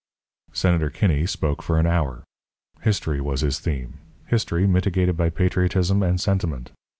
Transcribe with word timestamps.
Senator 0.51 0.89
Kinney 0.89 1.27
spoke 1.27 1.61
for 1.61 1.77
an 1.77 1.85
hour. 1.85 2.23
History 2.81 3.21
was 3.21 3.41
his 3.41 3.59
theme 3.59 3.99
history 4.25 4.65
mitigated 4.65 5.15
by 5.15 5.29
patriotism 5.29 6.01
and 6.01 6.19
sentiment. 6.19 6.71